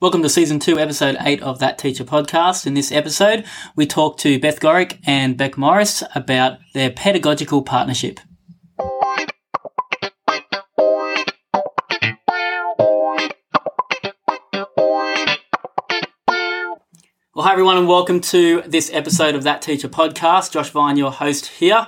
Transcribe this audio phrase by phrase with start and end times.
[0.00, 2.66] Welcome to season two, episode eight of That Teacher podcast.
[2.66, 3.44] In this episode,
[3.76, 8.18] we talk to Beth Gorick and Beck Morris about their pedagogical partnership.
[17.36, 20.50] Well, hi everyone, and welcome to this episode of That Teacher podcast.
[20.50, 21.86] Josh Vine, your host here.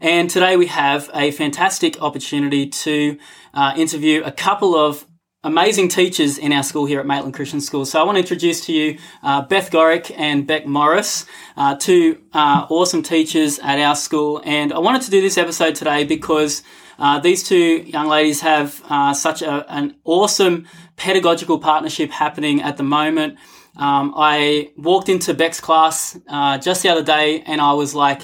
[0.00, 3.18] And today we have a fantastic opportunity to
[3.52, 5.04] uh, interview a couple of
[5.44, 7.84] amazing teachers in our school here at Maitland Christian School.
[7.84, 12.20] So I want to introduce to you uh, Beth Gorick and Beck Morris, uh, two
[12.32, 14.42] uh, awesome teachers at our school.
[14.44, 16.64] And I wanted to do this episode today because
[16.98, 20.66] uh, these two young ladies have uh, such a, an awesome
[20.96, 23.38] pedagogical partnership happening at the moment.
[23.76, 28.22] Um, I walked into Beck's class uh, just the other day and I was like,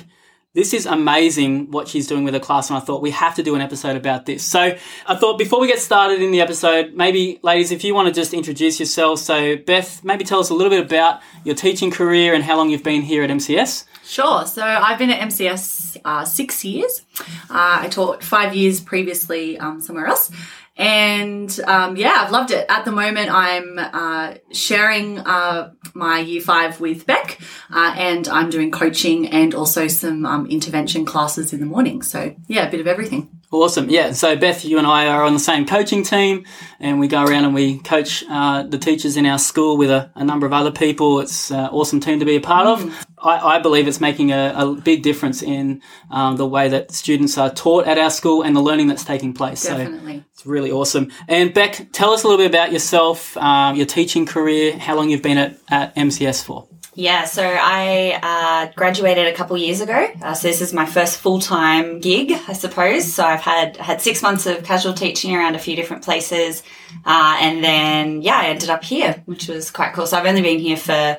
[0.54, 2.70] this is amazing what she's doing with her class.
[2.70, 4.44] And I thought we have to do an episode about this.
[4.44, 4.60] So
[5.06, 8.14] I thought before we get started in the episode, maybe ladies, if you want to
[8.14, 9.20] just introduce yourselves.
[9.22, 12.70] So Beth, maybe tell us a little bit about your teaching career and how long
[12.70, 13.84] you've been here at MCS.
[14.04, 14.46] Sure.
[14.46, 17.02] So I've been at MCS uh, six years.
[17.50, 20.30] Uh, I taught five years previously um, somewhere else.
[20.76, 22.66] And um, yeah, I've loved it.
[22.68, 27.38] At the moment, I'm uh, sharing uh, my year five with Beck,
[27.72, 32.02] uh, and I'm doing coaching and also some um, intervention classes in the morning.
[32.02, 33.33] So yeah, a bit of everything.
[33.54, 33.88] Awesome.
[33.88, 34.10] Yeah.
[34.10, 36.44] So Beth, you and I are on the same coaching team
[36.80, 40.10] and we go around and we coach uh, the teachers in our school with a,
[40.16, 41.20] a number of other people.
[41.20, 42.88] It's an awesome team to be a part mm.
[42.88, 43.06] of.
[43.18, 47.38] I, I, believe it's making a, a big difference in um, the way that students
[47.38, 49.62] are taught at our school and the learning that's taking place.
[49.62, 50.18] Definitely.
[50.18, 51.12] So it's really awesome.
[51.28, 55.10] And Beck, tell us a little bit about yourself, um, your teaching career, how long
[55.10, 56.66] you've been at, at MCS for.
[56.96, 60.08] Yeah, so I uh, graduated a couple years ago.
[60.22, 63.12] Uh, so this is my first full time gig, I suppose.
[63.12, 66.62] So I've had had six months of casual teaching around a few different places,
[67.04, 70.06] uh, and then yeah, I ended up here, which was quite cool.
[70.06, 71.18] So I've only been here for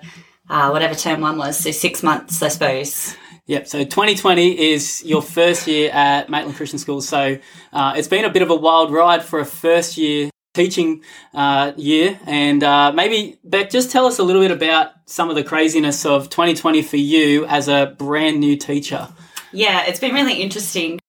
[0.50, 3.16] uh, whatever term one was, so six months, I suppose.
[3.48, 3.68] Yep.
[3.68, 7.02] So 2020 is your first year at Maitland Christian School.
[7.02, 7.38] So
[7.74, 11.74] uh, it's been a bit of a wild ride for a first year teaching uh,
[11.78, 12.20] year.
[12.26, 16.06] And uh, maybe, Beck, just tell us a little bit about some of the craziness
[16.06, 19.08] of 2020 for you as a brand new teacher.
[19.52, 21.00] Yeah, it's been really interesting.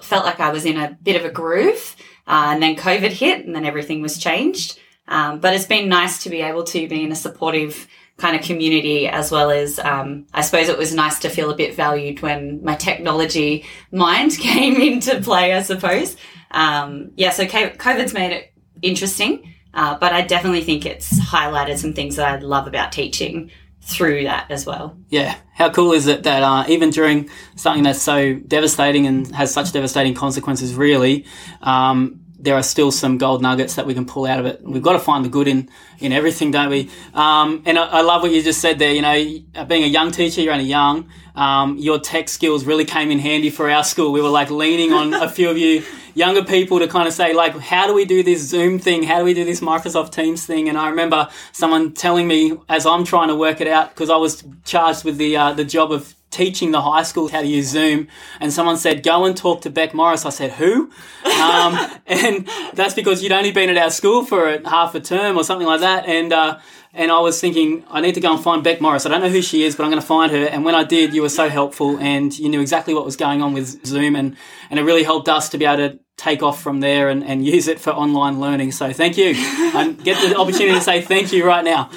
[0.00, 1.94] Felt like I was in a bit of a groove,
[2.26, 4.78] uh, and then COVID hit, and then everything was changed.
[5.06, 8.42] Um, but it's been nice to be able to be in a supportive kind of
[8.42, 12.22] community as well as um, I suppose it was nice to feel a bit valued
[12.22, 16.16] when my technology mind came into play, I suppose.
[16.50, 18.53] Um, yeah, so COVID's made it
[18.84, 19.54] interesting.
[19.74, 23.50] Uh, but I definitely think it's highlighted some things that I love about teaching
[23.80, 24.96] through that as well.
[25.08, 25.36] Yeah.
[25.52, 29.72] How cool is it that uh, even during something that's so devastating and has such
[29.72, 31.26] devastating consequences, really,
[31.60, 34.62] um, there are still some gold nuggets that we can pull out of it.
[34.62, 35.68] We've got to find the good in,
[35.98, 36.90] in everything, don't we?
[37.14, 38.92] Um, and I, I, love what you just said there.
[38.92, 41.08] You know, being a young teacher, you're only young.
[41.34, 44.12] Um, your tech skills really came in handy for our school.
[44.12, 45.84] We were like leaning on a few of you
[46.14, 49.02] younger people to kind of say like, how do we do this Zoom thing?
[49.02, 50.68] How do we do this Microsoft Teams thing?
[50.68, 54.16] And I remember someone telling me as I'm trying to work it out because I
[54.16, 57.68] was charged with the uh, the job of teaching the high school how to use
[57.68, 58.08] Zoom,
[58.40, 60.90] and someone said, "Go and talk to Beck Morris." I said, "Who?"
[61.24, 65.44] Um, and that's because you'd only been at our school for half a term or
[65.44, 66.32] something like that, and.
[66.32, 66.58] Uh,
[66.96, 69.04] and I was thinking, I need to go and find Beck Morris.
[69.04, 70.44] I don't know who she is, but I'm going to find her.
[70.44, 73.42] And when I did, you were so helpful and you knew exactly what was going
[73.42, 74.14] on with Zoom.
[74.14, 74.36] And,
[74.70, 77.44] and it really helped us to be able to take off from there and, and
[77.44, 78.72] use it for online learning.
[78.72, 79.34] So thank you.
[79.74, 81.90] and get the opportunity to say thank you right now.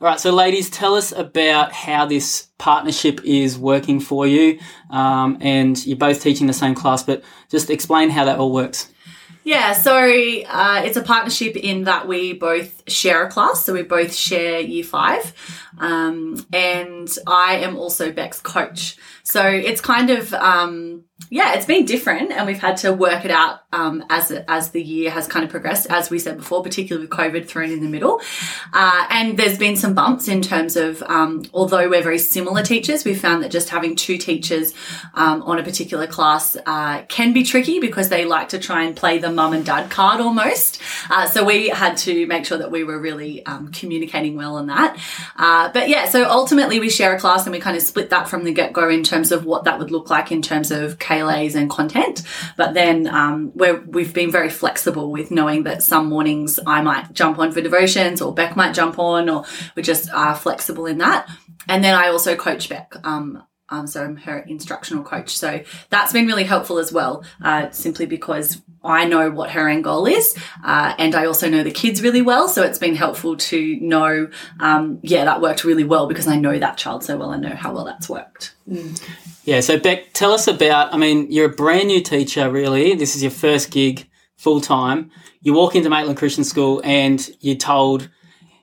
[0.00, 4.58] All right, so ladies, tell us about how this partnership is working for you.
[4.90, 8.92] Um, and you're both teaching the same class, but just explain how that all works.
[9.44, 13.64] Yeah, so uh, it's a partnership in that we both share a class.
[13.64, 15.32] So we both share year five.
[15.78, 18.96] Um, and I am also Beck's coach.
[19.24, 23.30] So it's kind of, um, yeah, it's been different and we've had to work it
[23.30, 27.06] out um, as as the year has kind of progressed, as we said before, particularly
[27.06, 28.20] with COVID thrown in the middle.
[28.72, 33.04] Uh, and there's been some bumps in terms of, um, although we're very similar teachers,
[33.04, 34.74] we found that just having two teachers
[35.14, 38.94] um, on a particular class uh, can be tricky because they like to try and
[38.94, 40.80] play the mum and dad card almost.
[41.10, 44.66] Uh, so we had to make sure that we were really um, communicating well on
[44.66, 44.96] that.
[45.36, 48.28] Uh, but yeah, so ultimately we share a class and we kind of split that
[48.28, 50.98] from the get go in terms of what that would look like in terms of
[50.98, 52.22] KLAs and content.
[52.56, 57.12] But then um, we're, we've been very flexible with knowing that some mornings I might
[57.12, 59.44] jump on for devotions or Beck might jump on, or
[59.74, 61.28] we just are flexible in that.
[61.68, 62.94] And then I also coach Beck.
[63.04, 65.36] Um, um, so I'm her instructional coach.
[65.36, 69.84] So that's been really helpful as well, uh, simply because I know what her end
[69.84, 72.48] goal is, uh, and I also know the kids really well.
[72.48, 74.28] So it's been helpful to know,
[74.60, 77.54] um, yeah, that worked really well because I know that child so well and know
[77.54, 78.54] how well that's worked.
[79.44, 80.92] Yeah, so Beck, tell us about.
[80.92, 82.94] I mean, you're a brand new teacher, really.
[82.94, 85.10] This is your first gig full time.
[85.40, 88.10] You walk into Maitland Christian School and you're told,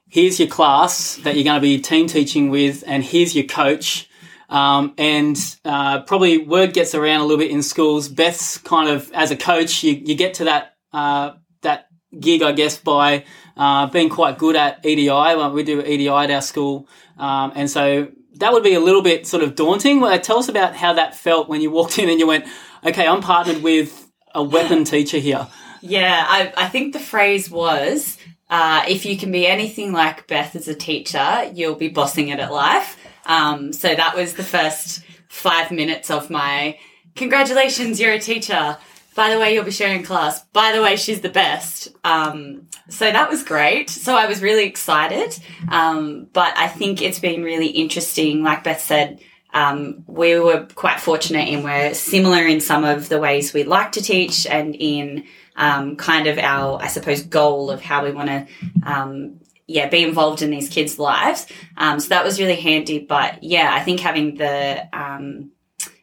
[0.07, 4.09] here's your class that you're going to be team teaching with, and here's your coach.
[4.51, 8.09] Um, and uh, probably word gets around a little bit in schools.
[8.09, 11.31] Beth's kind of as a coach, you, you get to that uh,
[11.61, 11.87] that
[12.19, 13.23] gig, I guess, by
[13.55, 15.35] uh, being quite good at EDI.
[15.53, 19.25] We do EDI at our school, um, and so that would be a little bit
[19.25, 20.01] sort of daunting.
[20.21, 22.45] Tell us about how that felt when you walked in and you went,
[22.83, 25.47] "Okay, I'm partnered with a weapon teacher here."
[25.81, 28.17] Yeah, I, I think the phrase was
[28.51, 32.39] uh, if you can be anything like Beth as a teacher, you'll be bossing it
[32.39, 32.97] at life.
[33.25, 36.77] Um, so that was the first five minutes of my
[37.15, 38.77] congratulations, you're a teacher.
[39.15, 40.41] By the way, you'll be sharing class.
[40.53, 41.89] By the way, she's the best.
[42.03, 43.89] Um, so that was great.
[43.89, 45.37] So I was really excited.
[45.69, 48.41] Um, but I think it's been really interesting.
[48.41, 49.19] Like Beth said,
[49.53, 53.91] um, we were quite fortunate in we're similar in some of the ways we like
[53.93, 55.25] to teach and in
[55.57, 58.47] um, kind of our, I suppose, goal of how we want to
[58.85, 59.40] um,
[59.71, 61.47] yeah, be involved in these kids' lives.
[61.77, 62.99] Um, so that was really handy.
[62.99, 65.51] But yeah, I think having the um,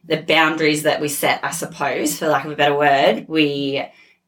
[0.05, 3.85] the boundaries that we set, I suppose, for lack of a better word, we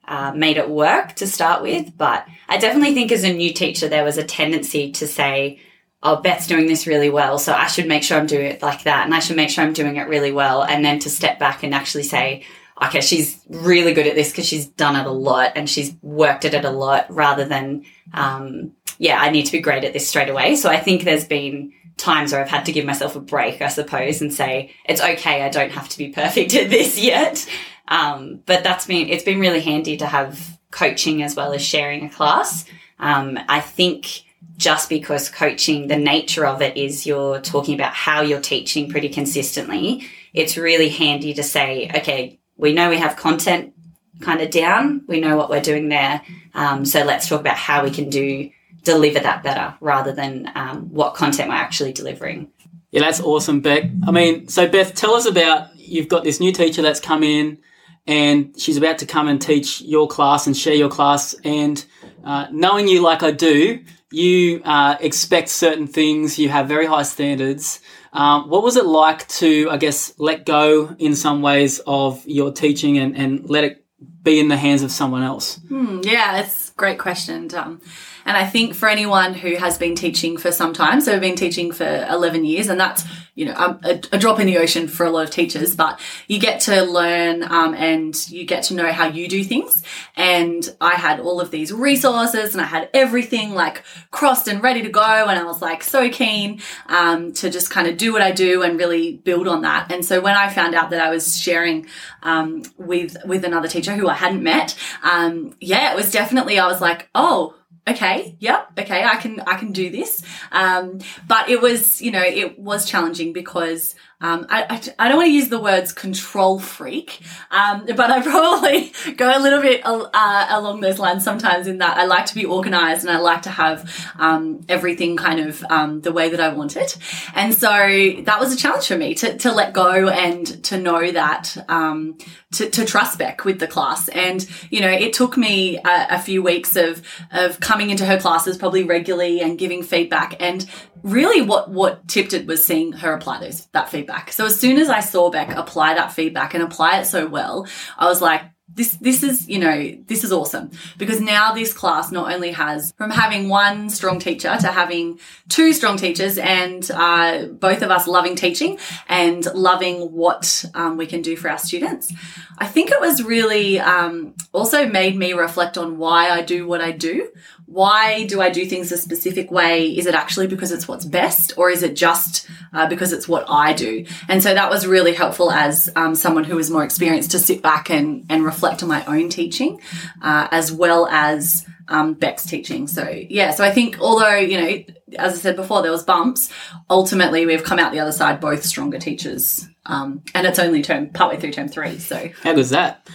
[0.07, 1.97] uh, made it work to start with.
[1.97, 5.61] But I definitely think as a new teacher, there was a tendency to say,
[6.03, 8.85] "Oh, Beth's doing this really well, so I should make sure I'm doing it like
[8.85, 11.39] that, and I should make sure I'm doing it really well," and then to step
[11.39, 12.45] back and actually say.
[12.83, 16.45] Okay, she's really good at this because she's done it a lot and she's worked
[16.45, 17.85] at it a lot rather than
[18.15, 20.57] um, yeah, I need to be great at this straight away.
[20.57, 23.69] So I think there's been times where I've had to give myself a break, I
[23.69, 27.49] suppose, and say, it's okay, I don't have to be perfect at this yet.
[27.89, 32.05] Um, but that's been, it's been really handy to have coaching as well as sharing
[32.05, 32.65] a class.
[32.99, 34.23] Um, I think
[34.57, 39.09] just because coaching, the nature of it is you're talking about how you're teaching pretty
[39.09, 40.07] consistently.
[40.35, 43.75] It's really handy to say, okay, we know we have content
[44.21, 45.03] kind of down.
[45.09, 46.23] We know what we're doing there.
[46.55, 48.51] Um, so let's talk about how we can do
[48.83, 52.51] deliver that better rather than um, what content we're actually delivering.
[52.91, 53.85] Yeah, that's awesome, Beck.
[54.07, 57.59] I mean, so Beth, tell us about you've got this new teacher that's come in
[58.07, 61.35] and she's about to come and teach your class and share your class.
[61.45, 61.85] And
[62.25, 67.05] uh, knowing you like I do, you uh, expect certain things, you have very high
[67.05, 67.81] standards.
[68.13, 72.53] Um, what was it like to, I guess, let go in some ways of your
[72.53, 73.85] teaching and, and let it
[74.23, 75.61] be in the hands of someone else?
[75.69, 77.55] Hmm, yeah, it's a great question.
[77.55, 77.81] Um,
[78.25, 81.37] and I think for anyone who has been teaching for some time, so I've been
[81.37, 83.05] teaching for 11 years, and that's,
[83.41, 85.99] you know, a, a drop in the ocean for a lot of teachers, but
[86.29, 89.83] you get to learn um, and you get to know how you do things.
[90.15, 94.83] And I had all of these resources and I had everything like crossed and ready
[94.83, 95.01] to go.
[95.01, 98.61] And I was like so keen um, to just kind of do what I do
[98.61, 99.91] and really build on that.
[99.91, 101.87] And so when I found out that I was sharing
[102.23, 106.67] um, with, with another teacher who I hadn't met, um, yeah, it was definitely, I
[106.67, 107.55] was like, oh,
[107.89, 110.23] okay, yep, okay, I can I can do this.
[110.53, 115.29] Um, but it was, you know, it was challenging because um, I, I, don't want
[115.29, 117.21] to use the words control freak,
[117.51, 121.97] um, but I probably go a little bit uh, along those lines sometimes in that
[121.97, 126.03] I like to be organized and I like to have um, everything kind of um,
[126.03, 126.99] the way that I want it.
[127.35, 131.11] And so that was a challenge for me to, to let go and to know
[131.13, 132.19] that, um,
[132.53, 134.09] to, to trust Beck with the class.
[134.09, 137.01] And, you know, it took me a, a few weeks of,
[137.33, 140.69] of coming into her classes probably regularly and giving feedback and
[141.03, 144.10] really what what tipped it was seeing her apply those that feedback.
[144.33, 147.67] So as soon as I saw Beck apply that feedback and apply it so well,
[147.99, 148.43] I was like,
[148.75, 152.93] this this is you know this is awesome because now this class not only has
[152.97, 158.07] from having one strong teacher to having two strong teachers and uh, both of us
[158.07, 162.13] loving teaching and loving what um, we can do for our students
[162.59, 166.81] i think it was really um, also made me reflect on why i do what
[166.81, 167.29] i do
[167.71, 169.87] why do I do things a specific way?
[169.97, 173.45] Is it actually because it's what's best, or is it just uh, because it's what
[173.49, 174.07] I do?
[174.29, 177.63] And so that was really helpful as um, someone who was more experienced to sit
[177.63, 179.81] back and, and reflect on my own teaching,
[180.23, 182.87] uh, as well as um, Beck's teaching.
[182.87, 184.85] So yeah, so I think although you know,
[185.19, 186.51] as I said before, there was bumps.
[186.89, 191.11] Ultimately, we've come out the other side both stronger teachers, um, and it's only term
[191.11, 191.99] partway through term three.
[191.99, 193.09] So how goes that?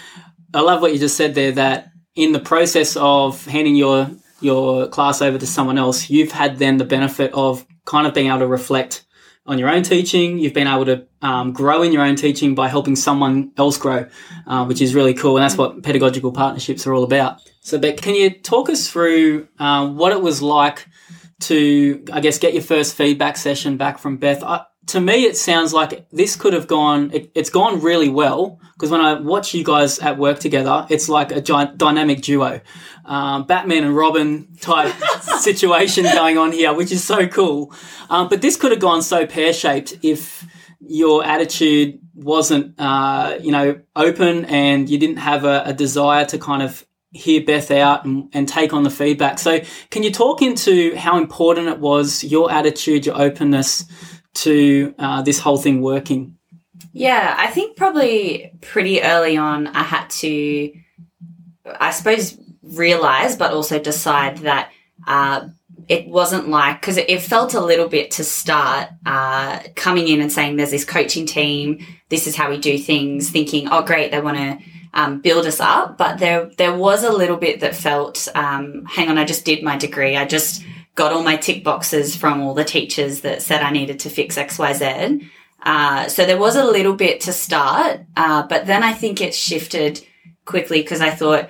[0.54, 1.54] I love what you just said there.
[1.54, 4.10] That in the process of handing your
[4.42, 8.28] your class over to someone else, you've had then the benefit of kind of being
[8.28, 9.05] able to reflect
[9.46, 10.40] on your own teaching.
[10.40, 14.08] You've been able to um, grow in your own teaching by helping someone else grow,
[14.48, 15.38] uh, which is really cool.
[15.38, 17.42] And that's what pedagogical partnerships are all about.
[17.62, 20.88] So, Beck, can you talk us through uh, what it was like
[21.42, 24.44] to, I guess, get your first feedback session back from Beth?
[24.44, 28.60] I, to me, it sounds like this could have gone, it, it's gone really well
[28.74, 32.62] because when I watch you guys at work together, it's like a giant dynamic duo,
[33.06, 37.74] um, Batman and Robin type situation going on here, which is so cool.
[38.10, 40.46] Um, but this could have gone so pear shaped if
[40.80, 46.38] your attitude wasn't, uh, you know, open and you didn't have a, a desire to
[46.38, 49.40] kind of hear Beth out and, and, take on the feedback.
[49.40, 53.86] So, can you talk into how important it was, your attitude, your openness
[54.36, 56.38] to uh, this whole thing working?
[56.94, 60.74] Yeah, I think probably pretty early on, I had to,
[61.80, 64.72] I suppose, realize, but also decide that
[65.08, 65.48] uh,
[65.88, 70.32] it wasn't like, because it, felt a little bit to start uh, coming in and
[70.32, 74.22] saying, there's this coaching team, this is how we do things, thinking, oh, great, they
[74.22, 74.60] want to.
[74.98, 79.10] Um, build us up, but there there was a little bit that felt, um, hang
[79.10, 80.16] on, I just did my degree.
[80.16, 80.64] I just
[80.96, 84.38] got all my tick boxes from all the teachers that said I needed to fix
[84.38, 85.30] X, Y, Z.
[85.62, 89.36] Uh, so there was a little bit to start, uh, but then I think it
[89.36, 90.06] shifted
[90.46, 91.50] quickly because I thought,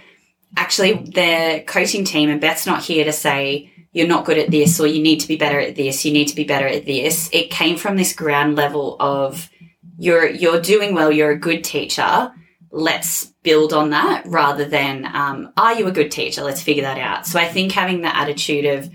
[0.57, 4.79] actually, the coaching team and Beth's not here to say you're not good at this
[4.79, 7.29] or you need to be better at this, you need to be better at this.
[7.31, 9.49] It came from this ground level of
[9.97, 12.31] you're you're doing well, you're a good teacher.
[12.71, 16.41] Let's build on that rather than um, are you a good teacher?
[16.43, 17.25] Let's figure that out.
[17.25, 18.89] So I think having the attitude of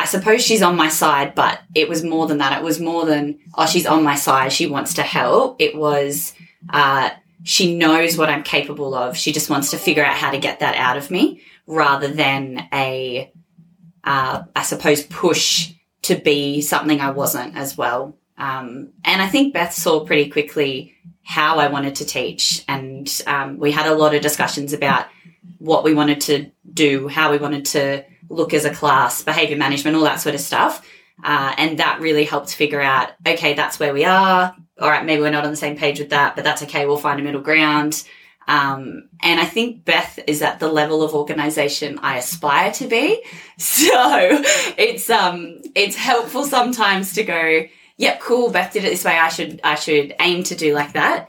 [0.00, 2.58] I suppose she's on my side, but it was more than that.
[2.58, 4.50] It was more than, oh, she's on my side.
[4.50, 5.60] She wants to help.
[5.60, 6.32] It was,
[6.70, 7.10] uh,
[7.42, 9.16] she knows what I'm capable of.
[9.16, 12.66] She just wants to figure out how to get that out of me rather than
[12.72, 13.30] a,
[14.02, 18.16] uh, I suppose, push to be something I wasn't as well.
[18.38, 22.64] Um, and I think Beth saw pretty quickly how I wanted to teach.
[22.66, 25.06] And um, we had a lot of discussions about
[25.58, 29.96] what we wanted to do, how we wanted to look as a class, behavior management,
[29.96, 30.86] all that sort of stuff.
[31.22, 34.56] Uh, and that really helped figure out, okay, that's where we are.
[34.80, 36.86] All right, maybe we're not on the same page with that, but that's okay.
[36.86, 38.02] We'll find a middle ground.
[38.48, 43.22] Um, and I think Beth is at the level of organization I aspire to be.
[43.58, 44.42] So
[44.78, 47.66] it's, um, it's helpful sometimes to go,
[47.98, 48.50] yep, cool.
[48.50, 49.18] Beth did it this way.
[49.18, 51.28] I should, I should aim to do like that.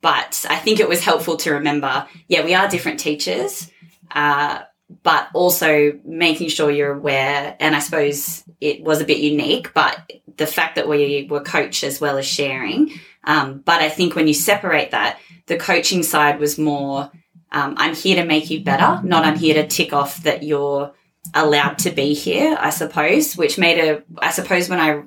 [0.00, 3.68] But I think it was helpful to remember, yeah, we are different teachers.
[4.12, 4.60] Uh,
[5.02, 7.56] but also making sure you're aware.
[7.60, 9.98] And I suppose it was a bit unique, but
[10.36, 12.92] the fact that we were coach as well as sharing.
[13.24, 17.10] Um, but I think when you separate that, the coaching side was more,
[17.50, 20.92] um, I'm here to make you better, not I'm here to tick off that you're
[21.34, 25.02] allowed to be here, I suppose, which made a, I suppose when I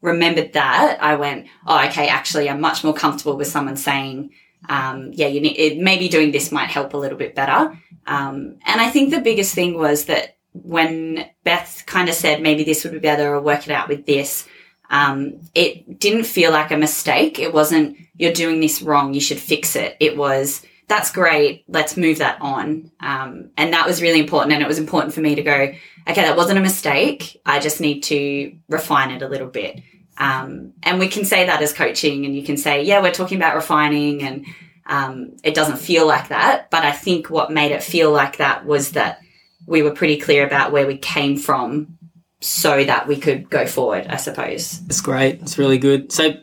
[0.00, 4.30] remembered that, I went, oh, okay, actually, I'm much more comfortable with someone saying,
[4.68, 7.78] um, yeah, you need, it, maybe doing this might help a little bit better.
[8.06, 12.64] Um, and I think the biggest thing was that when Beth kind of said maybe
[12.64, 14.48] this would be better or work it out with this,
[14.90, 17.38] um, it didn't feel like a mistake.
[17.38, 19.96] It wasn't, you're doing this wrong, you should fix it.
[20.00, 22.90] It was, that's great, let's move that on.
[23.00, 24.52] Um, and that was really important.
[24.52, 25.72] And it was important for me to go,
[26.08, 27.40] okay, that wasn't a mistake.
[27.44, 29.82] I just need to refine it a little bit.
[30.18, 33.36] Um, and we can say that as coaching, and you can say, yeah, we're talking
[33.36, 34.46] about refining, and
[34.86, 36.70] um, it doesn't feel like that.
[36.70, 39.20] But I think what made it feel like that was that
[39.66, 41.98] we were pretty clear about where we came from
[42.40, 44.80] so that we could go forward, I suppose.
[44.86, 45.40] It's great.
[45.42, 46.12] It's really good.
[46.12, 46.34] So,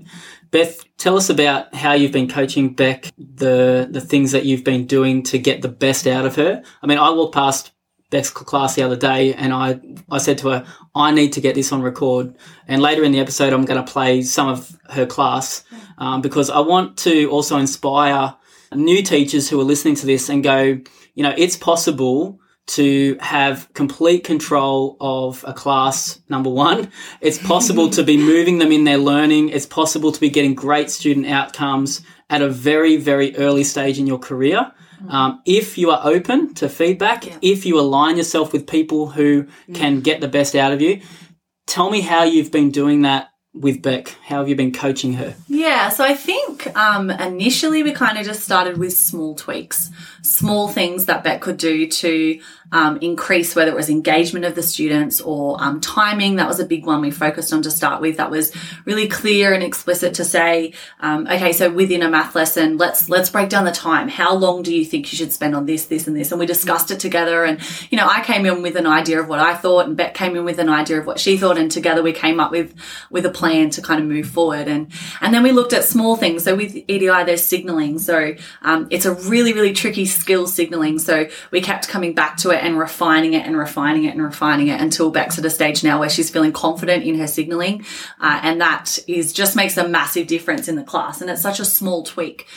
[0.52, 4.86] Beth, tell us about how you've been coaching Beck, the the things that you've been
[4.86, 6.64] doing to get the best out of her.
[6.82, 7.72] I mean, I walked past
[8.14, 9.80] Beck's class the other day, and I
[10.10, 12.36] I said to her, I need to get this on record.
[12.68, 15.64] And later in the episode, I'm going to play some of her class
[15.98, 18.36] um, because I want to also inspire
[18.74, 20.80] new teachers who are listening to this and go,
[21.16, 26.92] you know, it's possible to have complete control of a class, number one.
[27.20, 29.50] It's possible to be moving them in their learning.
[29.50, 34.06] It's possible to be getting great student outcomes at a very, very early stage in
[34.06, 34.72] your career.
[35.10, 37.38] Um, if you are open to feedback, yeah.
[37.42, 39.76] if you align yourself with people who mm.
[39.76, 41.02] can get the best out of you,
[41.68, 44.16] tell me how you've been doing that with Beck?
[44.26, 45.36] How have you been coaching her?
[45.48, 49.92] Yeah, so I think um, initially we kind of just started with small tweaks,
[50.24, 52.40] small things that Beck could do to
[52.74, 56.38] um, increase whether it was engagement of the students or um, timing.
[56.38, 58.18] That was a big one we focused on to start with.
[58.18, 58.52] That was
[58.84, 63.30] really clear and explicit to say, um, okay, so within a math lesson, let's let's
[63.30, 64.10] break down the time.
[64.10, 66.32] How long do you think you should spend on this, this, and this?
[66.32, 67.46] And we discussed it together.
[67.46, 67.60] And
[67.92, 70.36] you know, I came in with an idea of what I thought, and Beck came
[70.36, 72.74] in with an idea of what she thought, and together we came up with
[73.12, 74.68] with a plan to kind of move forward.
[74.68, 76.44] And and then we looked at small things.
[76.44, 78.00] So with EDI, there's signaling.
[78.00, 80.98] So um, it's a really really tricky skill signaling.
[80.98, 84.68] So we kept coming back to it and refining it and refining it and refining
[84.68, 87.86] it until Beck's at a stage now where she's feeling confident in her signaling.
[88.20, 91.22] Uh, and that is just makes a massive difference in the class.
[91.22, 92.48] And it's such a small tweak.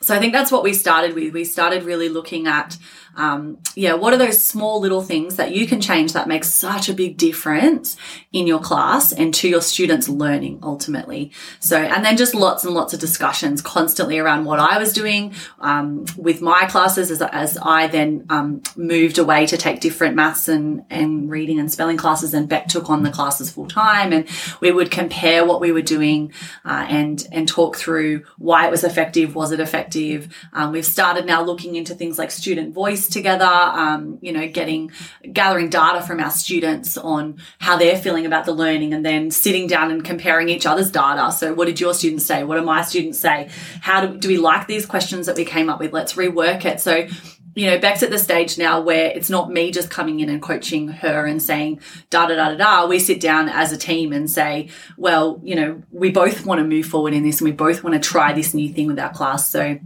[0.00, 1.34] So I think that's what we started with.
[1.34, 2.76] We started really looking at
[3.18, 6.88] um, yeah, what are those small little things that you can change that makes such
[6.88, 7.96] a big difference
[8.32, 11.32] in your class and to your students' learning ultimately?
[11.58, 15.34] So, and then just lots and lots of discussions constantly around what I was doing
[15.58, 20.46] um, with my classes as, as I then um, moved away to take different maths
[20.46, 24.28] and, and reading and spelling classes, and Beck took on the classes full time, and
[24.60, 26.32] we would compare what we were doing
[26.64, 30.32] uh, and and talk through why it was effective, was it effective?
[30.52, 34.90] Um, we've started now looking into things like student voice together, um, you know, getting,
[35.32, 39.66] gathering data from our students on how they're feeling about the learning and then sitting
[39.66, 41.32] down and comparing each other's data.
[41.32, 42.44] So what did your students say?
[42.44, 43.50] What do my students say?
[43.80, 45.92] How do, do we like these questions that we came up with?
[45.92, 46.80] Let's rework it.
[46.80, 47.06] So,
[47.54, 50.40] you know, Beck's at the stage now where it's not me just coming in and
[50.40, 52.86] coaching her and saying da da da da da.
[52.86, 56.64] We sit down as a team and say, well, you know, we both want to
[56.64, 59.12] move forward in this and we both want to try this new thing with our
[59.12, 59.48] class.
[59.48, 59.80] So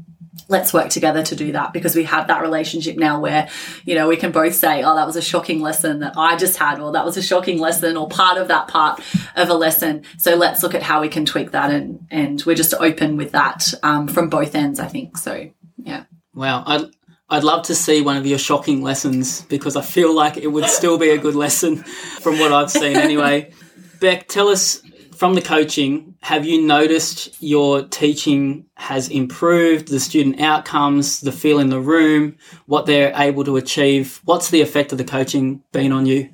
[0.48, 3.48] let's work together to do that because we have that relationship now where
[3.84, 6.56] you know we can both say oh that was a shocking lesson that i just
[6.56, 9.00] had or that was a shocking lesson or part of that part
[9.36, 10.02] of a lesson.
[10.18, 13.32] So let's look at how we can tweak that and and we're just open with
[13.32, 15.16] that um, from both ends i think.
[15.16, 16.04] So yeah.
[16.34, 16.64] Wow.
[16.66, 16.86] I
[17.28, 20.66] I'd love to see one of your shocking lessons because I feel like it would
[20.66, 21.76] still be a good lesson
[22.20, 23.52] from what I've seen anyway.
[24.00, 24.82] Beck, tell us
[25.14, 31.58] from the coaching, have you noticed your teaching has improved, the student outcomes, the feel
[31.58, 34.20] in the room, what they're able to achieve?
[34.24, 36.30] What's the effect of the coaching been on you?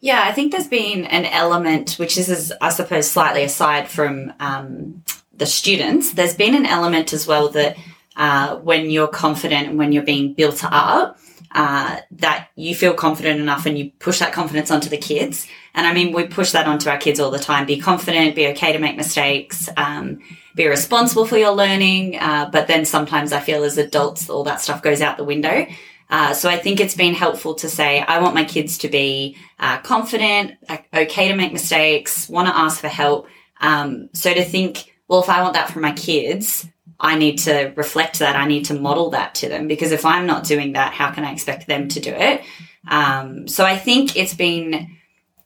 [0.00, 5.02] Yeah, I think there's been an element, which is, I suppose, slightly aside from um,
[5.40, 7.76] the students, there's been an element as well that
[8.16, 11.18] uh, when you're confident and when you're being built up,
[11.52, 15.46] uh, that you feel confident enough and you push that confidence onto the kids.
[15.74, 17.66] And I mean, we push that onto our kids all the time.
[17.66, 20.20] Be confident, be okay to make mistakes, um,
[20.54, 22.18] be responsible for your learning.
[22.18, 25.66] Uh, but then sometimes I feel as adults, all that stuff goes out the window.
[26.08, 29.36] Uh, so I think it's been helpful to say, I want my kids to be
[29.60, 30.54] uh, confident,
[30.92, 33.28] okay to make mistakes, want to ask for help.
[33.60, 36.66] Um, so to think, well, if I want that for my kids,
[37.00, 38.36] I need to reflect that.
[38.36, 41.24] I need to model that to them because if I'm not doing that, how can
[41.24, 42.42] I expect them to do it?
[42.88, 44.96] Um, so I think it's been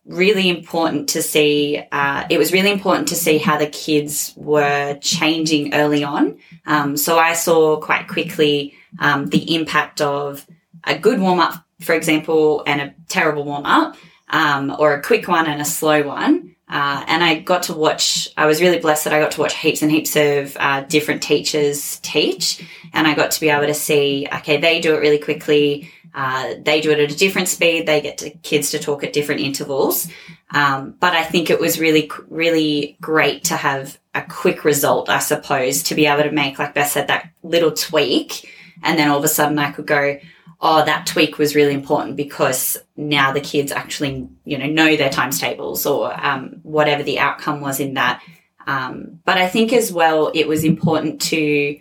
[0.04, 1.82] really important to see.
[1.92, 6.38] Uh, it was really important to see how the kids were changing early on.
[6.66, 10.46] Um, so I saw quite quickly um, the impact of
[10.84, 13.96] a good warm up, for example, and a terrible warm up,
[14.28, 16.53] um, or a quick one and a slow one.
[16.74, 19.54] Uh, and I got to watch, I was really blessed that I got to watch
[19.54, 22.66] heaps and heaps of uh, different teachers teach.
[22.92, 25.88] And I got to be able to see, okay, they do it really quickly.
[26.12, 27.86] Uh, they do it at a different speed.
[27.86, 30.08] They get to kids to talk at different intervals.
[30.50, 35.20] Um, but I think it was really, really great to have a quick result, I
[35.20, 38.50] suppose, to be able to make, like Beth said, that little tweak.
[38.82, 40.18] And then all of a sudden I could go,
[40.66, 45.10] oh, that tweak was really important because now the kids actually, you know, know their
[45.10, 48.22] times tables or um, whatever the outcome was in that.
[48.66, 51.78] Um, but I think as well, it was important to,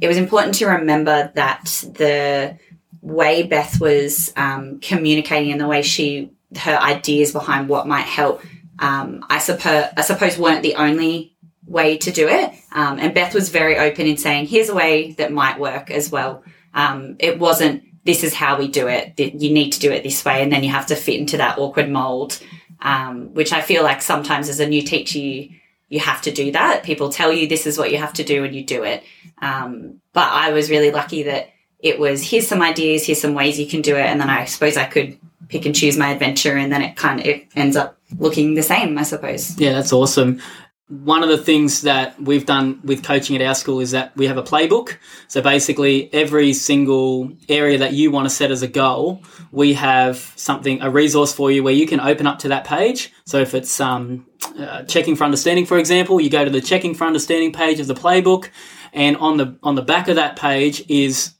[0.00, 2.56] it was important to remember that the
[3.00, 8.40] way Beth was um, communicating and the way she, her ideas behind what might help,
[8.78, 11.34] um, I suppose, I suppose weren't the only
[11.66, 12.54] way to do it.
[12.70, 16.08] Um, and Beth was very open in saying, here's a way that might work as
[16.08, 16.44] well.
[16.72, 19.18] Um, it wasn't this is how we do it.
[19.18, 20.42] You need to do it this way.
[20.42, 22.40] And then you have to fit into that awkward mold,
[22.80, 25.50] um, which I feel like sometimes as a new teacher, you,
[25.88, 26.84] you have to do that.
[26.84, 29.02] People tell you this is what you have to do and you do it.
[29.42, 33.58] Um, but I was really lucky that it was here's some ideas, here's some ways
[33.58, 34.06] you can do it.
[34.06, 37.20] And then I suppose I could pick and choose my adventure and then it kind
[37.20, 39.58] of it ends up looking the same, I suppose.
[39.58, 40.40] Yeah, that's awesome
[40.88, 44.28] one of the things that we've done with coaching at our school is that we
[44.28, 44.96] have a playbook.
[45.26, 50.32] So basically, every single area that you want to set as a goal, we have
[50.36, 53.12] something, a resource for you where you can open up to that page.
[53.24, 56.94] So if it's um, uh, checking for understanding, for example, you go to the checking
[56.94, 58.50] for understanding page of the playbook,
[58.92, 61.34] and on the on the back of that page is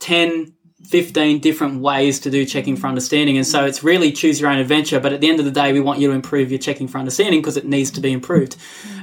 [0.00, 0.54] ten
[0.88, 3.36] 15 different ways to do checking for understanding.
[3.36, 4.98] And so it's really choose your own adventure.
[4.98, 6.96] But at the end of the day, we want you to improve your checking for
[6.96, 8.56] understanding because it needs to be improved.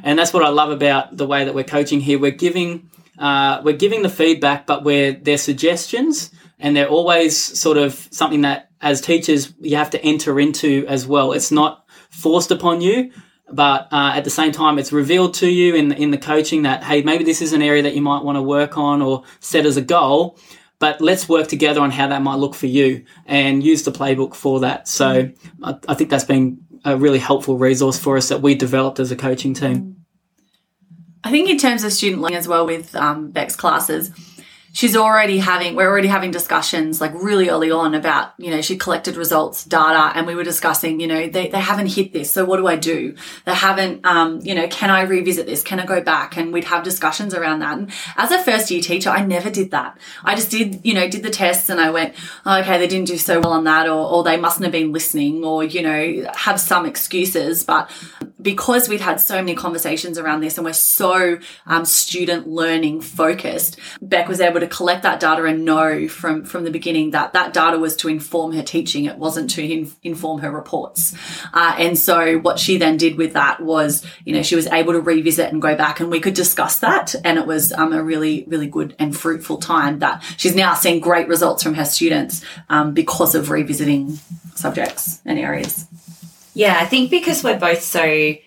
[0.03, 2.17] And that's what I love about the way that we're coaching here.
[2.17, 7.77] We're giving, uh, we're giving the feedback, but we're, they're suggestions and they're always sort
[7.77, 11.33] of something that as teachers you have to enter into as well.
[11.33, 13.11] It's not forced upon you,
[13.51, 16.83] but uh, at the same time, it's revealed to you in in the coaching that
[16.83, 19.65] hey, maybe this is an area that you might want to work on or set
[19.65, 20.37] as a goal.
[20.79, 24.35] But let's work together on how that might look for you and use the playbook
[24.35, 24.87] for that.
[24.87, 25.31] So
[25.63, 29.11] I, I think that's been a really helpful resource for us that we developed as
[29.11, 30.05] a coaching team.
[31.23, 34.11] I think in terms of student learning as well with um, Beck's classes,
[34.75, 38.75] she's already having we're already having discussions like really early on about you know she
[38.75, 42.43] collected results data and we were discussing you know they, they haven't hit this so
[42.43, 43.15] what do i do?
[43.45, 45.63] They haven't um, you know can i revisit this?
[45.63, 46.37] Can i go back?
[46.37, 47.77] And we'd have discussions around that.
[47.77, 49.97] And as a first year teacher i never did that.
[50.23, 52.13] I just did you know did the tests and i went
[52.45, 54.91] oh, okay they didn't do so well on that or, or they mustn't have been
[54.91, 57.63] listening or you know have some excuses.
[57.63, 57.89] But
[58.45, 63.77] because we'd had so many conversations around this and we're so um, student learning focused,
[64.03, 67.53] Beck was able to collect that data and know from, from the beginning that that
[67.53, 69.05] data was to inform her teaching.
[69.05, 71.15] It wasn't to in, inform her reports.
[71.53, 74.93] Uh, and so what she then did with that was, you know, she was able
[74.93, 77.15] to revisit and go back and we could discuss that.
[77.25, 80.99] And it was um, a really, really good and fruitful time that she's now seeing
[80.99, 84.19] great results from her students um, because of revisiting
[84.53, 85.87] subjects and areas.
[86.55, 88.37] Yeah, I think because we're both so, uh,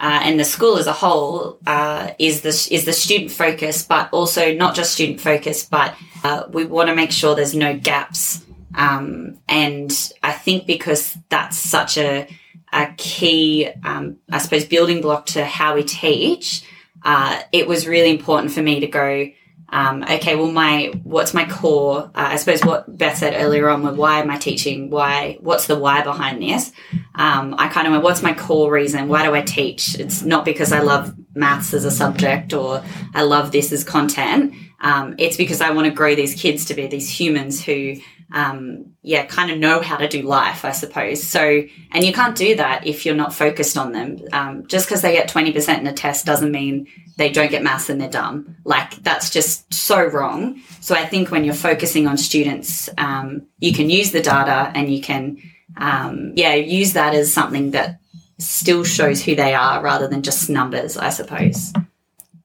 [0.00, 4.54] and the school as a whole uh, is the is the student focus, but also
[4.54, 8.44] not just student focus, but uh, we want to make sure there's no gaps.
[8.76, 9.90] Um, and
[10.22, 12.28] I think because that's such a
[12.72, 16.62] a key, um, I suppose, building block to how we teach,
[17.02, 19.30] uh, it was really important for me to go
[19.70, 22.04] um, okay, well, my what's my core?
[22.14, 24.88] Uh, I suppose what Beth said earlier on, with why am I teaching?
[24.88, 25.36] Why?
[25.40, 26.72] What's the why behind this?
[27.14, 29.08] Um, I kind of went, what's my core reason?
[29.08, 29.94] Why do I teach?
[29.96, 32.82] It's not because I love maths as a subject or
[33.14, 34.54] I love this as content.
[34.80, 37.96] Um, it's because I want to grow these kids to be these humans who,
[38.32, 41.22] um, yeah, kind of know how to do life, I suppose.
[41.22, 41.62] So,
[41.92, 44.18] and you can't do that if you're not focused on them.
[44.32, 46.86] Um, just because they get 20% in a test doesn't mean
[47.16, 48.56] they don't get maths and they're dumb.
[48.64, 50.60] Like that's just so wrong.
[50.80, 54.92] So I think when you're focusing on students, um, you can use the data and
[54.92, 55.38] you can,
[55.78, 57.98] um, yeah, use that as something that
[58.38, 61.72] still shows who they are rather than just numbers, I suppose.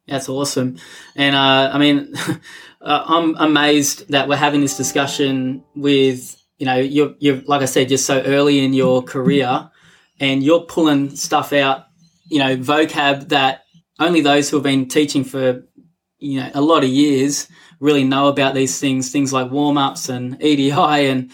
[0.08, 0.78] That's awesome.
[1.15, 2.13] And uh, I mean,
[2.84, 7.65] uh, I'm amazed that we're having this discussion with, you know, you're, you're, like I
[7.65, 9.69] said, you're so early in your career
[10.19, 11.86] and you're pulling stuff out,
[12.26, 13.63] you know, vocab that
[14.00, 15.63] only those who have been teaching for
[16.24, 17.48] you know a lot of years
[17.80, 21.32] really know about these things things like warm-ups and edi and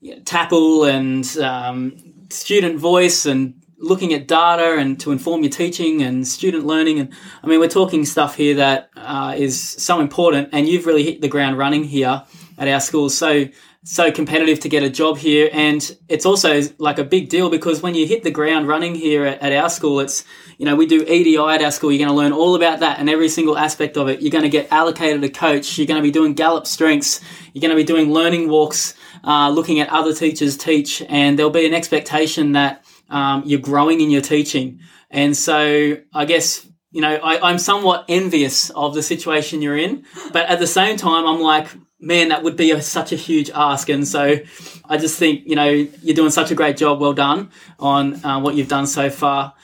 [0.00, 1.96] you know, and um,
[2.30, 7.12] student voice and looking at data and to inform your teaching and student learning and
[7.42, 11.20] i mean we're talking stuff here that uh, is so important and you've really hit
[11.20, 12.22] the ground running here
[12.58, 13.44] at our school so
[13.84, 17.80] so competitive to get a job here and it's also like a big deal because
[17.80, 20.24] when you hit the ground running here at, at our school it's
[20.58, 21.92] you know, we do EDI at our school.
[21.92, 24.20] You're going to learn all about that and every single aspect of it.
[24.20, 25.78] You're going to get allocated a coach.
[25.78, 27.20] You're going to be doing Gallup strengths.
[27.52, 31.52] You're going to be doing learning walks, uh, looking at other teachers teach, and there'll
[31.52, 34.80] be an expectation that um, you're growing in your teaching.
[35.10, 40.04] And so, I guess you know, I, I'm somewhat envious of the situation you're in,
[40.32, 41.68] but at the same time, I'm like,
[42.00, 43.88] man, that would be a, such a huge ask.
[43.88, 44.36] And so
[44.84, 47.00] I just think, you know, you're doing such a great job.
[47.00, 49.54] Well done on uh, what you've done so far.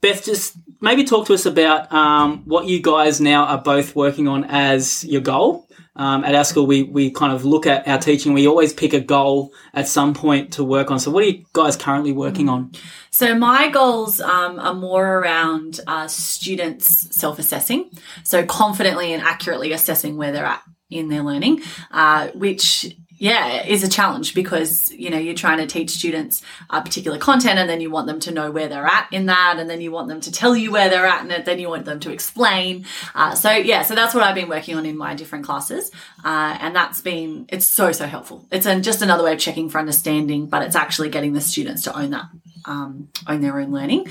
[0.00, 4.28] Beth, just maybe talk to us about um, what you guys now are both working
[4.28, 5.66] on as your goal.
[5.96, 8.32] Um, at our school, we, we kind of look at our teaching.
[8.32, 10.98] We always pick a goal at some point to work on.
[10.98, 12.72] So, what are you guys currently working on?
[13.10, 17.90] So, my goals um, are more around uh, students self assessing.
[18.24, 23.82] So, confidently and accurately assessing where they're at in their learning, uh, which yeah, is
[23.82, 27.80] a challenge because, you know, you're trying to teach students a particular content and then
[27.80, 30.20] you want them to know where they're at in that and then you want them
[30.20, 32.84] to tell you where they're at and then you want them to explain.
[33.14, 35.90] Uh, so, yeah, so that's what I've been working on in my different classes.
[36.22, 38.44] Uh, and that's been, it's so, so helpful.
[38.50, 41.80] It's an, just another way of checking for understanding, but it's actually getting the students
[41.84, 42.26] to own that
[42.64, 44.06] um, own their own learning.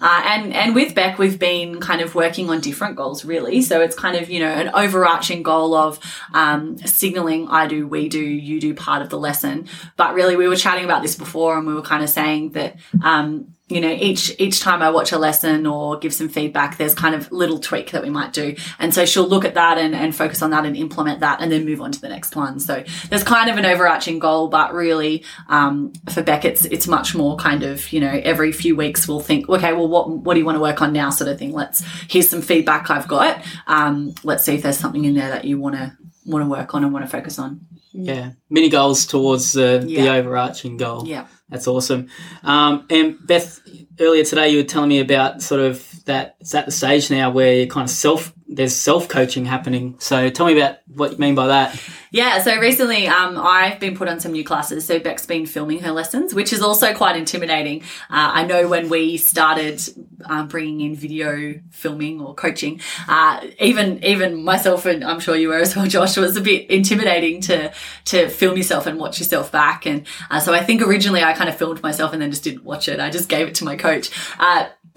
[0.00, 3.62] Uh, and and with Beck, we've been kind of working on different goals, really.
[3.62, 5.98] So it's kind of you know an overarching goal of
[6.34, 9.68] um, signaling I do, we do, you do part of the lesson.
[9.96, 12.76] But really, we were chatting about this before, and we were kind of saying that.
[13.02, 16.94] Um, you know, each each time I watch a lesson or give some feedback, there's
[16.94, 18.56] kind of little tweak that we might do.
[18.78, 21.52] And so she'll look at that and, and focus on that and implement that and
[21.52, 22.60] then move on to the next one.
[22.60, 27.14] So there's kind of an overarching goal, but really um, for Beck, it's it's much
[27.14, 30.40] more kind of, you know, every few weeks we'll think, okay, well, what what do
[30.40, 31.52] you want to work on now, sort of thing.
[31.52, 33.44] Let's here's some feedback I've got.
[33.66, 36.74] Um, let's see if there's something in there that you want to want to work
[36.74, 37.60] on and want to focus on.
[37.92, 40.14] Yeah, mini goals towards uh, the Yeah.
[40.14, 41.06] overarching goal.
[41.06, 41.26] Yeah.
[41.48, 42.08] That's awesome.
[42.42, 43.60] Um, and Beth,
[43.98, 47.30] earlier today you were telling me about sort of that it's at the stage now
[47.30, 49.96] where you're kind of self there's self coaching happening.
[50.00, 51.80] So tell me about what you mean by that.
[52.10, 54.86] Yeah, so recently um, I've been put on some new classes.
[54.86, 57.82] So Beck's been filming her lessons, which is also quite intimidating.
[58.08, 59.82] Uh, I know when we started
[60.24, 65.48] um, bringing in video filming or coaching, uh, even even myself and I'm sure you
[65.48, 67.72] were as well, Josh, was a bit intimidating to
[68.06, 69.86] to film yourself and watch yourself back.
[69.86, 72.64] And uh, so I think originally I kind of filmed myself and then just didn't
[72.64, 72.98] watch it.
[72.98, 74.10] I just gave it to my coach.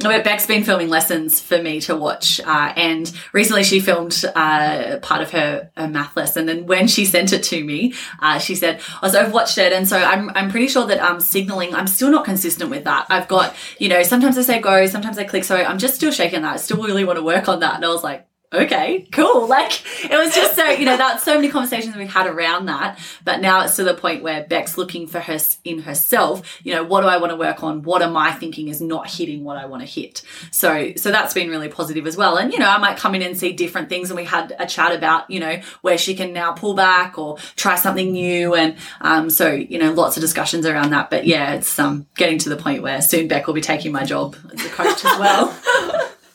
[0.03, 4.97] But Beck's been filming lessons for me to watch, uh, and recently she filmed uh,
[5.01, 6.49] part of her, her math lesson.
[6.49, 9.73] And when she sent it to me, uh, she said, "Oh, so I've watched it,
[9.73, 11.75] and so I'm I'm pretty sure that I'm signaling.
[11.75, 13.05] I'm still not consistent with that.
[13.09, 15.43] I've got you know sometimes I say go, sometimes I click.
[15.43, 16.53] So I'm just still shaking that.
[16.53, 18.27] I still really want to work on that." And I was like.
[18.53, 19.47] Okay, cool.
[19.47, 19.71] Like
[20.03, 22.99] it was just so, you know, that's so many conversations we've had around that.
[23.23, 26.83] But now it's to the point where Beck's looking for her in herself, you know,
[26.83, 27.81] what do I want to work on?
[27.83, 30.21] What am I thinking is not hitting what I want to hit?
[30.51, 32.37] So, so that's been really positive as well.
[32.37, 34.65] And, you know, I might come in and see different things and we had a
[34.65, 38.53] chat about, you know, where she can now pull back or try something new.
[38.53, 41.09] And, um, so, you know, lots of discussions around that.
[41.09, 44.03] But yeah, it's, um, getting to the point where soon Beck will be taking my
[44.03, 45.57] job as a coach as well.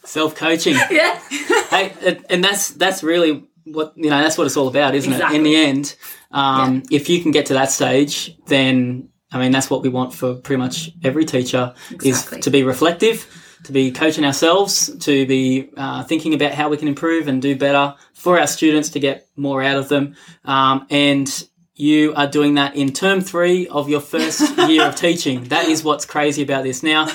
[0.07, 0.75] Self coaching.
[0.91, 1.21] yeah.
[1.71, 4.23] hey, and- that's that's really what you know.
[4.23, 5.33] That's what it's all about, isn't it?
[5.33, 5.97] In the end,
[6.31, 10.15] um, if you can get to that stage, then I mean that's what we want
[10.15, 12.39] for pretty much every teacher Exactly.
[12.39, 13.27] is to be reflective,
[13.65, 17.57] to be coaching ourselves, to be uh, thinking about how we can improve and do
[17.57, 20.15] better for our students to get more out of them,
[20.45, 21.49] um, and.
[21.79, 25.45] You are doing that in term three of your first year of teaching.
[25.49, 26.83] That is what's crazy about this.
[26.83, 27.07] Now,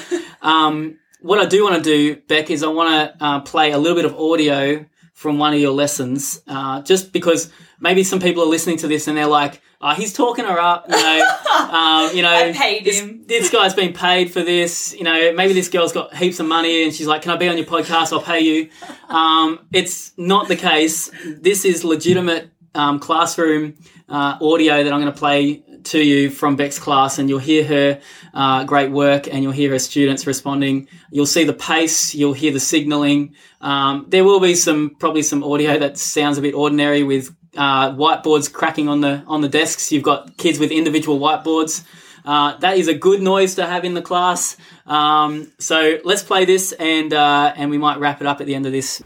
[0.44, 3.78] um, what I do want to do, Beck, is I want to uh, play a
[3.78, 8.44] little bit of audio from one of your lessons, uh, just because maybe some people
[8.44, 12.16] are listening to this and they're like, oh, he's talking her up, you know, um,
[12.16, 13.24] you know, I paid this, him.
[13.28, 16.84] this guy's been paid for this, you know, maybe this girl's got heaps of money
[16.84, 18.14] and she's like, can I be on your podcast?
[18.14, 18.70] I'll pay you.
[19.10, 21.12] Um, it's not the case.
[21.26, 23.76] This is legitimate um, classroom
[24.10, 27.64] uh, audio that I'm going to play to you from Beck's class, and you'll hear
[27.66, 28.02] her
[28.34, 30.88] uh, great work, and you'll hear her students responding.
[31.12, 33.36] You'll see the pace, you'll hear the signalling.
[33.62, 37.92] Um, there will be some probably some audio that sounds a bit ordinary with uh,
[37.92, 39.92] whiteboards cracking on the on the desks.
[39.92, 41.84] You've got kids with individual whiteboards.
[42.24, 44.56] Uh, that is a good noise to have in the class.
[44.86, 48.56] Um, so let's play this, and uh, and we might wrap it up at the
[48.56, 49.04] end of this.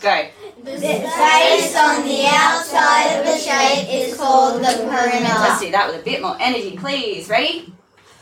[0.00, 0.28] Go.
[0.68, 5.34] The space on the outside of the shape is called the perimeter.
[5.40, 7.28] Let's do that with a bit more energy, please.
[7.30, 7.72] Ready?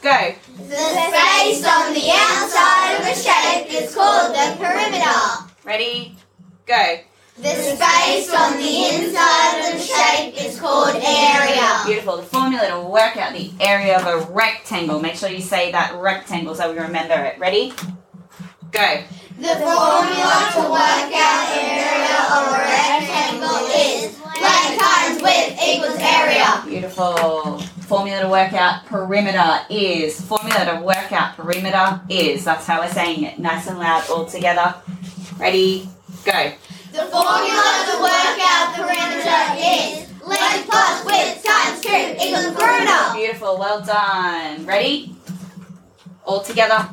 [0.01, 0.35] Go.
[0.57, 5.51] The space on the outside of the shape is called the perimeter.
[5.65, 6.17] Ready?
[6.67, 6.99] Go.
[7.39, 11.81] The space on the inside of the shape is called area.
[11.85, 12.19] Beautiful.
[12.19, 15.01] The formula to work out the area of a rectangle.
[15.01, 17.39] Make sure you say that rectangle so we remember it.
[17.41, 17.75] Ready?
[18.77, 19.03] Go.
[19.39, 26.62] The formula to work out area of a rectangle is length times width equals area.
[26.67, 27.59] Beautiful.
[27.89, 30.21] Formula to work out perimeter is.
[30.21, 32.45] Formula to work out perimeter is.
[32.45, 33.39] That's how we're saying it.
[33.39, 34.75] Nice and loud all together.
[35.39, 35.89] Ready?
[36.27, 36.53] Go.
[36.93, 43.15] The formula to work out perimeter is length plus width times cube equals perimeter.
[43.15, 43.57] Beautiful.
[43.59, 44.67] Well done.
[44.67, 45.17] Ready?
[46.27, 46.91] All together.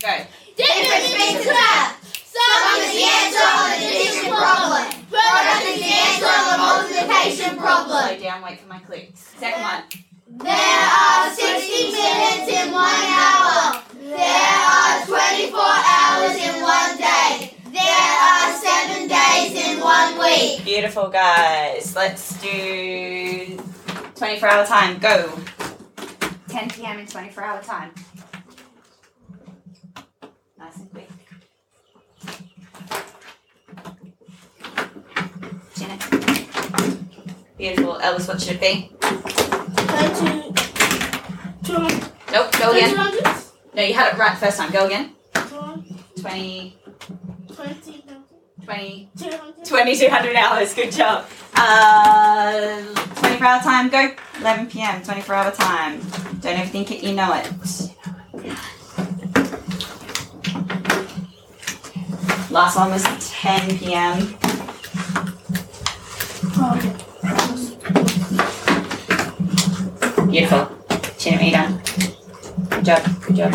[0.00, 0.08] Go.
[0.56, 4.88] Difference means that sum is the answer of the addition problem.
[5.12, 8.08] Product is the answer of the multiplication problem.
[8.08, 8.40] Slow down.
[8.40, 9.20] Wait for my clicks.
[9.36, 9.82] Second one.
[10.40, 13.82] There are 60 minutes in one hour.
[14.00, 17.54] There are 24 hours in one day.
[17.68, 20.64] There are 7 days in one week.
[20.64, 21.94] Beautiful, guys.
[21.94, 23.60] Let's do
[24.14, 24.98] 24 hour time.
[24.98, 25.28] Go.
[26.48, 27.00] 10 p.m.
[27.00, 27.92] in 24 hour time.
[30.70, 31.08] Nice and quick.
[35.74, 36.00] Janet.
[37.58, 37.98] Beautiful.
[37.98, 38.92] Ellis, what should it be?
[42.32, 42.94] Nope, go again.
[43.74, 44.70] No, you had it right the first time.
[44.70, 45.14] Go again.
[46.20, 46.78] 20,
[47.54, 48.04] 20
[48.64, 49.10] 20,
[49.64, 50.74] 2200 hours.
[50.74, 51.24] Good job.
[51.56, 52.82] Uh,
[53.16, 54.14] 24 hour time, go.
[54.38, 55.98] 11 p.m., 24 hour time.
[56.40, 57.99] Don't overthink it, you know it.
[62.50, 64.18] Last one was 10 p.m.
[70.28, 70.76] Beautiful.
[71.16, 71.80] Chin at me down.
[72.70, 73.54] Good job, good job.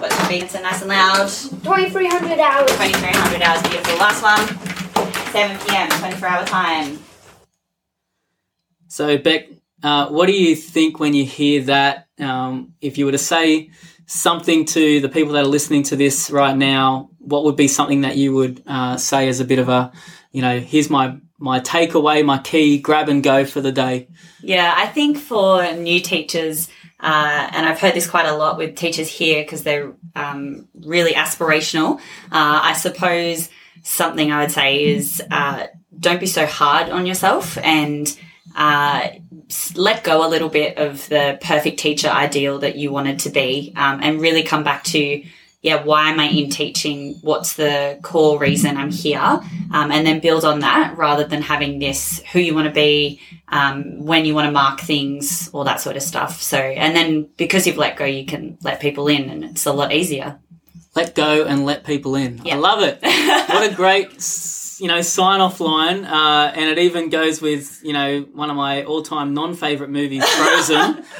[0.00, 1.28] What's your beats are nice and loud.
[1.28, 2.70] 2,300 hours.
[2.70, 3.96] 2300 hours, beautiful.
[3.98, 4.46] Last one,
[5.32, 6.98] 7 p.m., 24 hour time.
[8.88, 9.48] So, Beck,
[9.82, 12.08] uh, what do you think when you hear that?
[12.18, 13.70] Um, if you were to say
[14.06, 18.02] something to the people that are listening to this right now, what would be something
[18.02, 19.92] that you would uh, say as a bit of a,
[20.32, 24.08] you know, here's my my takeaway, my key, grab and go for the day?
[24.40, 26.68] Yeah, I think for new teachers,
[27.00, 31.12] uh, and I've heard this quite a lot with teachers here because they're um, really
[31.12, 31.98] aspirational.
[32.32, 33.50] Uh, I suppose
[33.82, 35.66] something I would say is uh,
[35.98, 38.18] don't be so hard on yourself and
[38.56, 39.08] uh,
[39.74, 43.72] let go a little bit of the perfect teacher ideal that you wanted to be
[43.76, 45.22] um, and really come back to
[45.66, 47.14] yeah, why am I in teaching?
[47.22, 49.18] What's the core reason I'm here?
[49.18, 53.20] Um, and then build on that rather than having this who you want to be,
[53.48, 56.40] um, when you want to mark things, all that sort of stuff.
[56.40, 59.72] So, and then because you've let go, you can let people in and it's a
[59.72, 60.38] lot easier.
[60.94, 62.42] Let go and let people in.
[62.44, 62.54] Yeah.
[62.54, 62.98] I love it.
[63.02, 64.22] what a great,
[64.78, 66.04] you know, sign off line.
[66.04, 69.90] Uh, and it even goes with, you know, one of my all time non favorite
[69.90, 71.04] movies, Frozen.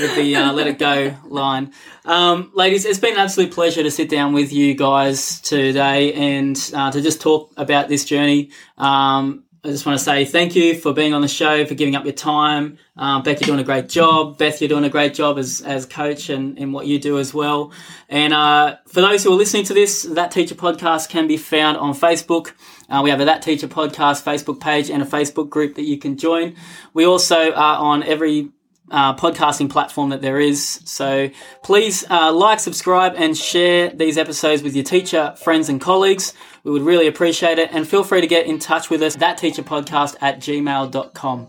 [0.00, 1.72] with the uh, "Let It Go" line,
[2.04, 6.70] um, ladies, it's been an absolute pleasure to sit down with you guys today and
[6.74, 8.50] uh, to just talk about this journey.
[8.78, 11.96] Um, I just want to say thank you for being on the show, for giving
[11.96, 12.78] up your time.
[12.96, 14.38] Um, Beck, you're doing a great job.
[14.38, 17.34] Beth, you're doing a great job as, as coach and, and what you do as
[17.34, 17.72] well.
[18.08, 21.78] And uh, for those who are listening to this, That Teacher podcast can be found
[21.78, 22.52] on Facebook.
[22.88, 25.98] Uh, we have a That Teacher podcast Facebook page and a Facebook group that you
[25.98, 26.54] can join.
[26.94, 28.50] We also are on every
[28.90, 30.80] uh, podcasting platform that there is.
[30.84, 31.30] So
[31.62, 36.34] please uh, like, subscribe, and share these episodes with your teacher, friends, and colleagues.
[36.64, 37.70] We would really appreciate it.
[37.72, 41.48] And feel free to get in touch with us, thatteacherpodcast at gmail.com.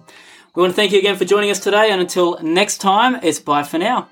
[0.55, 1.91] We want to thank you again for joining us today.
[1.91, 4.07] And until next time, it's bye for now.